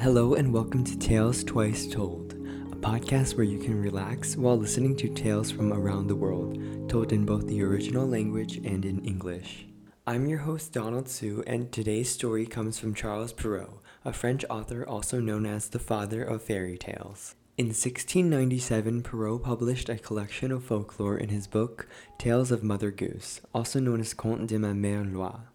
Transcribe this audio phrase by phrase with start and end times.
[0.00, 4.94] Hello, and welcome to Tales Twice Told, a podcast where you can relax while listening
[4.94, 6.56] to tales from around the world,
[6.88, 9.66] told in both the original language and in English.
[10.06, 14.86] I'm your host, Donald Sue, and today's story comes from Charles Perrault, a French author
[14.86, 17.34] also known as the father of fairy tales.
[17.56, 21.88] In 1697, Perrault published a collection of folklore in his book
[22.18, 25.48] Tales of Mother Goose, also known as Contes de ma Mère Loire.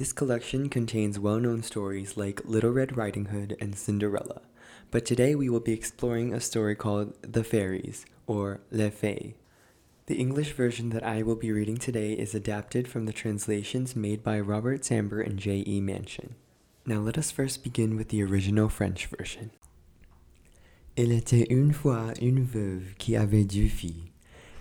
[0.00, 4.40] This collection contains well known stories like Little Red Riding Hood and Cinderella,
[4.90, 9.34] but today we will be exploring a story called The Fairies, or Les Fées.
[10.06, 14.22] The English version that I will be reading today is adapted from the translations made
[14.22, 15.62] by Robert Samber and J.
[15.66, 15.82] E.
[15.82, 16.34] Mansion.
[16.86, 19.50] Now let us first begin with the original French version.
[20.96, 24.12] Il était une fois une veuve qui avait deux filles.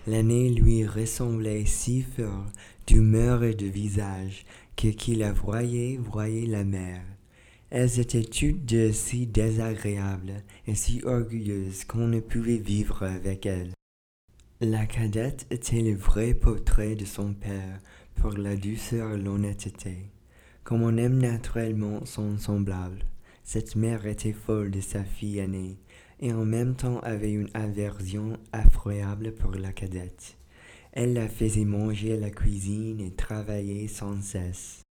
[0.05, 2.51] L'aînée lui ressemblait si fort
[2.87, 4.45] d'humeur et de visage
[4.87, 7.03] qui la voyait voyait la mère.
[7.69, 13.73] Elles étaient toutes deux si désagréables et si orgueilleuses qu'on ne pouvait vivre avec elles.
[14.61, 17.79] La cadette était le vrai portrait de son père
[18.15, 20.11] pour la douceur et l'honnêteté.
[20.63, 23.05] Comme on aime naturellement son semblable,
[23.43, 25.77] cette mère était folle de sa fille aînée
[26.21, 30.38] et en même temps avait une aversion effroyable pour la cadette.
[30.91, 34.81] Elle la faisait manger à la cuisine et travailler sans cesse.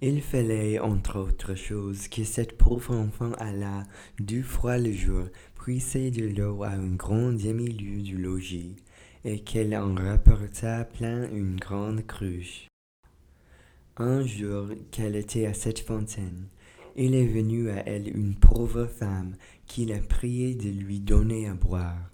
[0.00, 3.84] Il fallait, entre autres choses, que cette pauvre enfant allât
[4.20, 8.76] deux fois le jour puiser de l'eau à un grand demi-lieu du logis,
[9.24, 12.68] et qu'elle en rapportât plein une grande cruche.
[13.96, 16.48] Un jour qu'elle était à cette fontaine,
[16.96, 21.54] il est venu à elle une pauvre femme qui la priait de lui donner à
[21.54, 22.10] boire.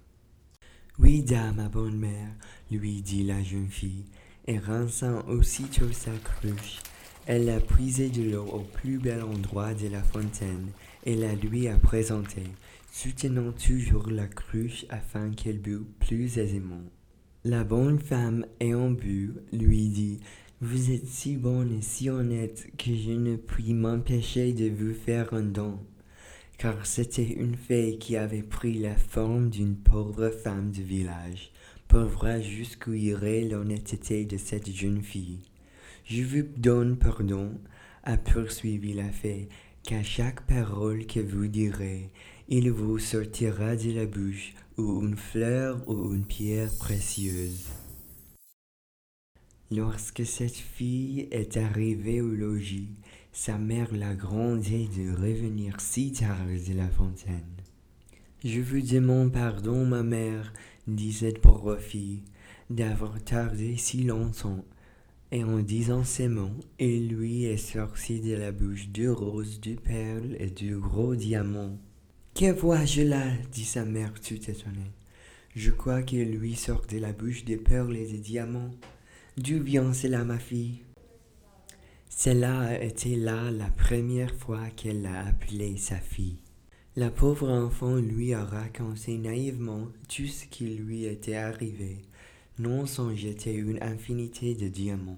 [1.11, 2.29] Oui, dame, ma bonne mère,
[2.71, 4.05] lui dit la jeune fille,
[4.47, 6.79] et rinçant aussitôt sa cruche,
[7.25, 10.69] elle a puisé de l'eau au plus bel endroit de la fontaine
[11.05, 12.47] et la lui a présentée,
[12.93, 16.85] soutenant toujours la cruche afin qu'elle bût plus aisément.
[17.43, 20.21] La bonne femme, ayant bu, lui dit
[20.61, 25.33] Vous êtes si bonne et si honnête que je ne puis m'empêcher de vous faire
[25.33, 25.77] un don
[26.61, 31.51] car c'était une fée qui avait pris la forme d'une pauvre femme du village,
[31.87, 35.39] pour voir jusqu'où irait l'honnêteté de cette jeune fille.
[36.05, 37.59] Je vous donne pardon,
[38.03, 39.49] a poursuivi la fée,
[39.81, 42.11] qu'à chaque parole que vous direz,
[42.47, 47.69] il vous sortira de la bouche ou une fleur ou une pierre précieuse.
[49.71, 52.89] Lorsque cette fille est arrivée au logis,
[53.31, 57.61] sa mère l'a grondée de revenir si tard de la fontaine.
[58.43, 60.51] Je vous demande pardon, ma mère,
[60.87, 62.23] dit cette pauvre fille,
[62.69, 64.65] d'avoir tardé si longtemps.
[65.31, 69.75] Et en disant ces mots, il lui est sorti de la bouche deux roses, deux
[69.75, 71.77] perles et deux gros diamants.
[72.35, 73.23] Que vois-je là?
[73.51, 74.91] dit sa mère tout étonnée.
[75.55, 78.71] Je crois qu'il lui sort de la bouche des perles et des diamants.
[79.37, 80.81] D'où vient cela, ma fille?
[82.23, 86.37] Cela a été là la première fois qu'elle l'a appelée sa fille.
[86.95, 92.03] La pauvre enfant lui a raconté naïvement tout ce qui lui était arrivé,
[92.59, 95.17] non sans jeter une infinité de diamants.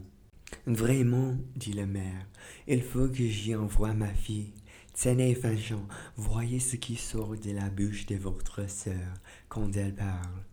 [0.65, 2.25] Vraiment, dit la mère,
[2.69, 4.53] il faut que j'y envoie ma fille.
[4.93, 9.13] Tenez, Fanchon, voyez ce qui sort de la bouche de votre sœur
[9.49, 10.45] quand elle parle.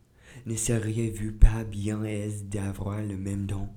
[0.47, 3.69] Ne seriez-vous pas bien aise d'avoir le même don?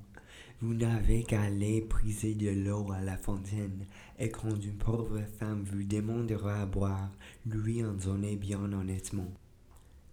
[0.64, 3.86] Vous n'avez qu'à aller priser de l'eau à la fontaine,
[4.18, 7.12] et quand une pauvre femme vous demandera à boire,
[7.46, 9.30] lui en donner bien honnêtement.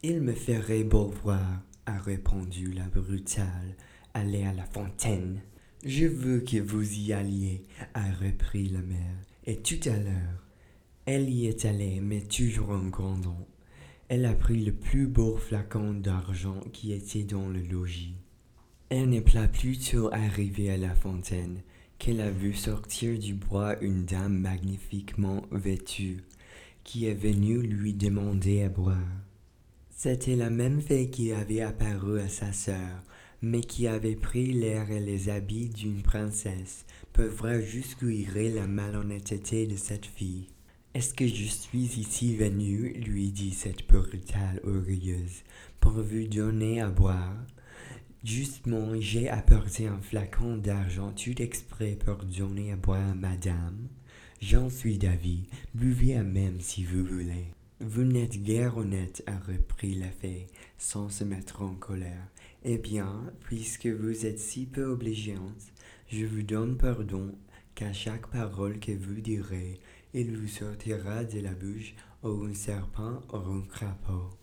[0.03, 3.77] Il me ferait beau voir, a répondu la brutale.
[4.13, 5.41] Allez à la fontaine.
[5.85, 7.63] Je veux que vous y alliez,
[7.95, 9.19] a repris la mère.
[9.45, 10.49] Et tout à l'heure,
[11.07, 13.47] elle y est allée, mais toujours en grand don.
[14.09, 18.17] Elle a pris le plus beau flacon d'argent qui était dans le logis.
[18.93, 21.61] Elle n'est pas plutôt arrivée à la fontaine
[22.01, 26.25] qu'elle a vu sortir du bois une dame magnifiquement vêtue,
[26.83, 28.97] qui est venue lui demander à boire.
[29.91, 33.05] C'était la même fée qui avait apparu à sa sœur,
[33.43, 38.67] mais qui avait pris l'air et les habits d'une princesse pour voir jusqu'où irait la
[38.67, 40.49] malhonnêteté de cette fille?
[40.95, 45.45] Est-ce que je suis ici venu, lui dit cette brutale orgueilleuse,
[45.79, 47.37] pour vous donner à boire
[48.23, 53.89] Justement, j'ai apporté un flacon d'argent tout exprès pour donner à boire à madame.
[54.43, 55.45] J'en suis d'avis,
[55.75, 57.47] buvez à même si vous voulez.
[57.81, 62.29] Vous n'êtes guère honnête, a repris la fée, sans se mettre en colère.
[62.63, 65.73] Eh bien, puisque vous êtes si peu obligeante,
[66.09, 67.35] je vous donne pardon
[67.75, 69.81] qu'à chaque parole que vous direz,
[70.13, 74.40] il vous sortira de la bouche ou un serpent ou un crapaud.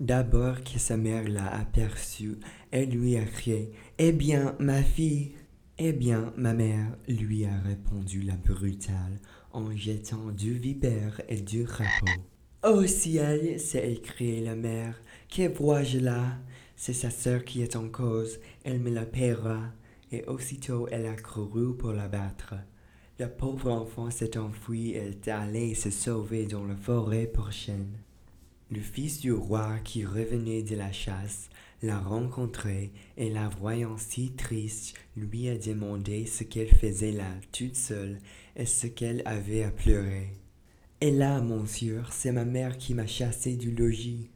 [0.00, 2.38] D'abord que sa mère l'a aperçue,
[2.70, 5.32] elle lui a crié Eh bien, ma fille
[5.76, 9.18] Eh bien, ma mère, lui a répondu la brutale
[9.52, 12.22] en jetant du vipère et du crapaud.
[12.62, 16.38] Oh ciel s'est écriée la mère, que vois-je là?
[16.76, 19.72] C'est sa sœur qui est en cause, elle me la paiera.
[20.12, 22.54] Et aussitôt elle a couru pour la battre.
[23.18, 27.98] Le pauvre enfant s'est enfui et est allé se sauver dans la forêt prochaine.
[28.70, 31.48] Le fils du roi qui revenait de la chasse
[31.82, 37.76] l'a rencontrée et la voyant si triste lui a demandé ce qu'elle faisait là toute
[37.76, 38.18] seule
[38.56, 40.34] et ce qu'elle avait à pleurer.
[41.00, 44.28] Et là, monsieur, c'est ma mère qui m'a chassé du logis.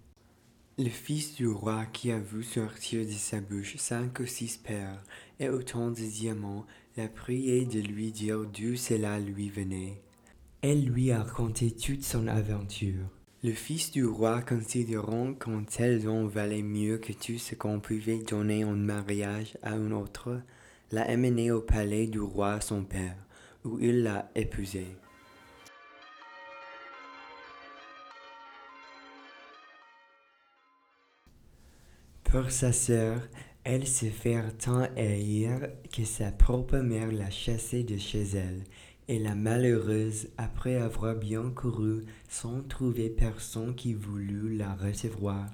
[0.79, 5.03] Le fils du roi qui a vu sortir de sa bouche cinq ou six perles
[5.41, 6.65] et autant de diamants
[6.97, 10.01] l'a prié de lui dire d'où cela lui venait.
[10.63, 13.11] Elle lui a raconté toute son aventure.
[13.45, 18.23] Le fils du roi, considérant qu'un tel don valait mieux que tout ce qu'on pouvait
[18.23, 20.41] donner en mariage à un autre,
[20.93, 23.17] l'a amené au palais du roi son père,
[23.65, 24.97] où il l'a épousée.
[32.23, 33.23] Pour sa sœur,
[33.65, 38.63] elle s'est fait tant haïr que sa propre mère l'a chassée de chez elle
[39.09, 45.47] et la malheureuse, après avoir bien couru sans trouver personne qui voulût la recevoir,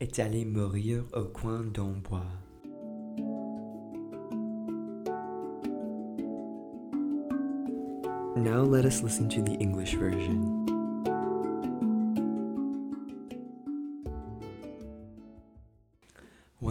[0.00, 2.26] est allée mourir au coin d'un bois.
[8.36, 10.55] Now let us listen to the English version.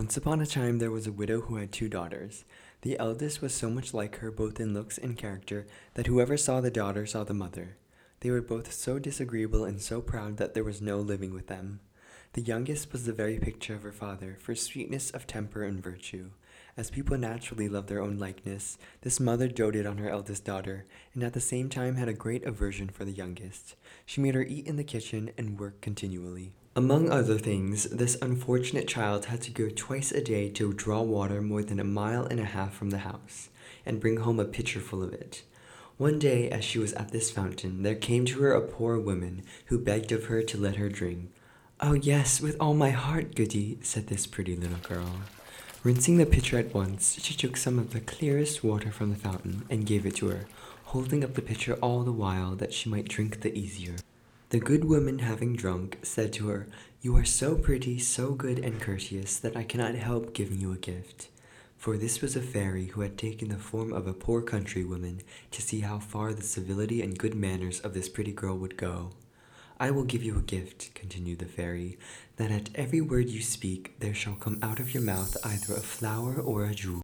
[0.06, 2.46] Once upon a time, there was a widow who had two daughters.
[2.84, 5.66] The eldest was so much like her, both in looks and character,
[5.96, 7.78] that whoever saw the daughter saw the mother.
[8.20, 11.80] They were both so disagreeable and so proud that there was no living with them.
[12.34, 16.30] The youngest was the very picture of her father, for sweetness of temper and virtue.
[16.78, 20.86] As people naturally love their own likeness, this mother doted on her eldest daughter,
[21.16, 23.76] and at the same time had a great aversion for the youngest.
[24.06, 26.54] She made her eat in the kitchen and work continually.
[26.78, 31.42] Among other things, this unfortunate child had to go twice a day to draw water
[31.42, 33.48] more than a mile and a half from the house,
[33.86, 35.44] and bring home a pitcher full of it.
[35.96, 39.44] One day, as she was at this fountain, there came to her a poor woman,
[39.68, 41.32] who begged of her to let her drink.
[41.80, 45.22] Oh, yes, with all my heart, goody, said this pretty little girl.
[45.82, 49.64] Rinsing the pitcher at once, she took some of the clearest water from the fountain
[49.70, 50.46] and gave it to her,
[50.84, 53.96] holding up the pitcher all the while that she might drink the easier.
[54.56, 56.70] The good woman, having drunk, said to her,
[57.02, 60.78] You are so pretty, so good and courteous, that I cannot help giving you a
[60.78, 61.28] gift.
[61.76, 65.20] For this was a fairy who had taken the form of a poor country woman
[65.52, 69.12] to see how far the civility and good manners of this pretty girl would go.
[69.78, 71.98] I will give you a gift, continued the fairy,
[72.38, 75.82] that at every word you speak there shall come out of your mouth either a
[75.82, 77.02] flower or a jewel.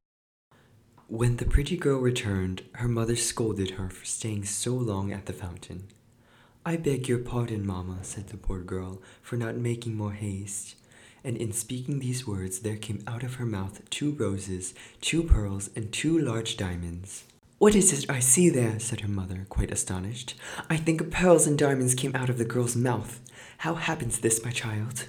[1.09, 5.33] When the pretty girl returned, her mother scolded her for staying so long at the
[5.33, 5.89] fountain.
[6.63, 10.75] I beg your pardon, mamma, said the poor girl, for not making more haste.
[11.23, 15.71] And in speaking these words, there came out of her mouth two roses, two pearls,
[15.75, 17.23] and two large diamonds.
[17.57, 18.79] What is it I see there?
[18.79, 20.35] said her mother, quite astonished.
[20.69, 23.19] I think pearls and diamonds came out of the girl's mouth.
[23.59, 25.05] How happens this, my child?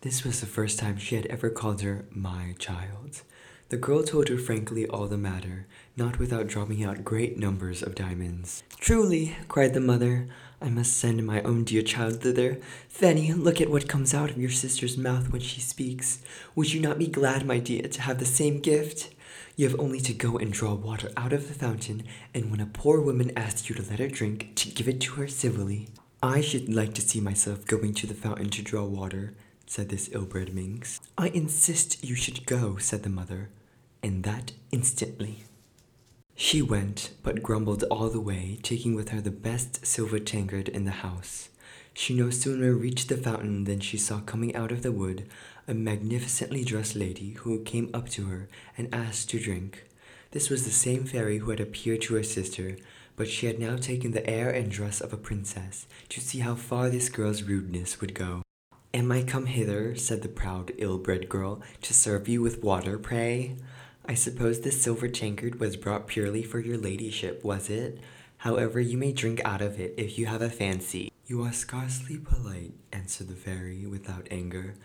[0.00, 3.22] This was the first time she had ever called her my child.
[3.68, 7.96] The girl told her frankly all the matter, not without dropping out great numbers of
[7.96, 8.62] diamonds.
[8.78, 10.28] Truly, cried the mother,
[10.62, 12.60] I must send my own dear child thither.
[12.88, 16.20] Fanny, look at what comes out of your sister's mouth when she speaks.
[16.54, 19.10] Would you not be glad, my dear, to have the same gift?
[19.56, 22.66] You have only to go and draw water out of the fountain, and when a
[22.66, 25.88] poor woman asks you to let her drink, to give it to her civilly.
[26.22, 29.34] I should like to see myself going to the fountain to draw water,
[29.66, 31.00] said this ill-bred minx.
[31.18, 33.50] I insist you should go, said the mother,
[34.02, 35.44] and that instantly.
[36.34, 40.84] She went, but grumbled all the way, taking with her the best silver tankard in
[40.84, 41.48] the house.
[41.94, 45.26] She no sooner reached the fountain than she saw coming out of the wood
[45.66, 49.84] a magnificently dressed lady who came up to her and asked to drink.
[50.32, 52.76] This was the same fairy who had appeared to her sister,
[53.16, 56.54] but she had now taken the air and dress of a princess to see how
[56.54, 58.42] far this girl's rudeness would go.
[58.96, 63.58] Am I come hither, said the proud, ill-bred girl, to serve you with water, pray?
[64.06, 68.00] I suppose this silver tankard was brought purely for your ladyship, was it?
[68.38, 71.12] However, you may drink out of it if you have a fancy.
[71.26, 74.76] You are scarcely polite, answered the fairy without anger.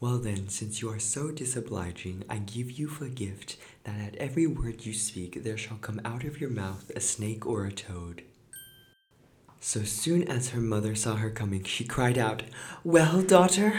[0.00, 4.46] Well then, since you are so disobliging, I give you for gift that at every
[4.46, 8.22] word you speak there shall come out of your mouth a snake or a toad.
[9.60, 12.42] So soon as her mother saw her coming, she cried out,
[12.84, 13.72] Well, daughter?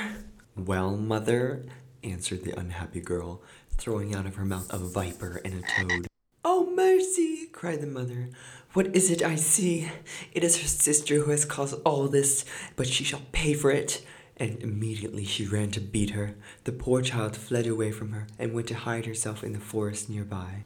[0.56, 1.64] Well, mother,
[2.04, 6.08] answered the unhappy girl, throwing out of her mouth a viper and a toad.
[6.44, 7.48] Oh, mercy!
[7.52, 8.30] cried the mother.
[8.74, 9.90] What is it I see?
[10.34, 12.46] It is her sister who has caused all this,
[12.76, 14.06] but she shall pay for it
[14.40, 16.36] and immediately she ran to beat her.
[16.64, 20.10] The poor child fled away from her and went to hide herself in the forest
[20.10, 20.66] nearby.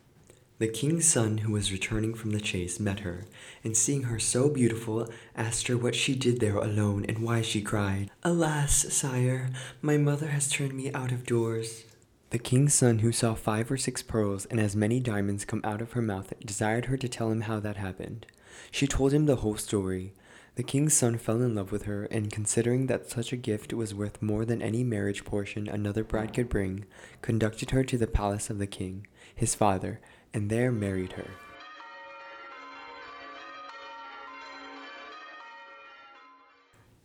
[0.64, 3.26] The king's son, who was returning from the chase, met her,
[3.66, 7.62] and seeing her so beautiful, asked her what she did there alone and why she
[7.62, 8.10] cried.
[8.24, 9.50] Alas, sire,
[9.82, 11.84] my mother has turned me out of doors.
[12.30, 15.82] The king's son, who saw five or six pearls and as many diamonds come out
[15.82, 18.26] of her mouth, desired her to tell him how that happened.
[18.72, 20.14] She told him the whole story.
[20.56, 23.94] The king's son fell in love with her, and considering that such a gift was
[23.94, 26.86] worth more than any marriage portion another bride could bring,
[27.22, 30.00] conducted her to the palace of the king, his father,
[30.34, 31.28] and there married her.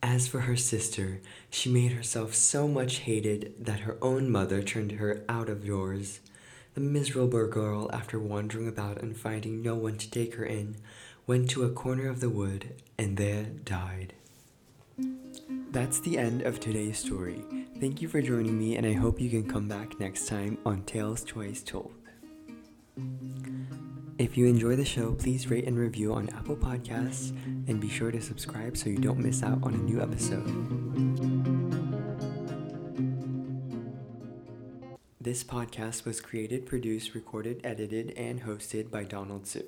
[0.01, 4.93] As for her sister, she made herself so much hated that her own mother turned
[4.93, 6.19] her out of doors.
[6.73, 10.77] The miserable girl, after wandering about and finding no one to take her in,
[11.27, 14.13] went to a corner of the wood, and there died.
[15.71, 17.43] That's the end of today's story.
[17.79, 20.83] Thank you for joining me, and I hope you can come back next time on
[20.83, 21.93] Tales Twice Told.
[24.19, 27.29] If you enjoy the show, please rate and review on Apple Podcasts
[27.69, 30.45] and be sure to subscribe so you don't miss out on a new episode.
[35.21, 39.63] This podcast was created, produced, recorded, edited, and hosted by Donald Sue.